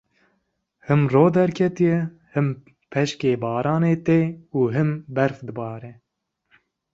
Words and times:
Him 0.87 1.01
ro 1.13 1.21
derketiye, 1.35 1.95
him 2.33 2.47
peşkê 2.91 3.31
baranê 3.43 3.95
tê 4.07 4.21
û 4.57 4.59
him 4.75 4.89
berf 5.15 5.37
dibare. 5.47 5.93